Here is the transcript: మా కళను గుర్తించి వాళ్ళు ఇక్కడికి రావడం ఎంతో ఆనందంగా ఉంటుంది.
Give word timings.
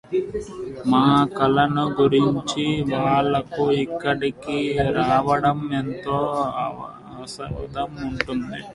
మా 0.91 1.01
కళను 1.37 1.83
గుర్తించి 1.97 2.65
వాళ్ళు 2.93 3.41
ఇక్కడికి 3.83 4.57
రావడం 4.99 5.59
ఎంతో 5.81 6.17
ఆనందంగా 6.63 7.83
ఉంటుంది. 8.09 8.61